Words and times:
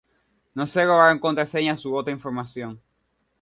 No 0.55 0.65
se 0.65 0.83
robaron 0.83 1.19
contraseñas 1.19 1.85
u 1.85 1.95
otra 1.95 2.11
información. 2.11 2.81